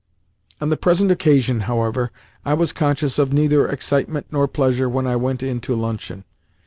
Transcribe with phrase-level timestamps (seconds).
[0.59, 2.09] On the present occasion, however,
[2.43, 6.23] I was conscious of neither excitement nor pleasure when I went in to luncheon.